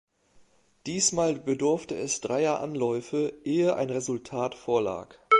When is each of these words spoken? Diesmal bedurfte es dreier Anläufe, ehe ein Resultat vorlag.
Diesmal 0.87 1.35
bedurfte 1.35 1.93
es 1.93 2.21
dreier 2.21 2.59
Anläufe, 2.59 3.35
ehe 3.43 3.75
ein 3.75 3.91
Resultat 3.91 4.55
vorlag. 4.55 5.15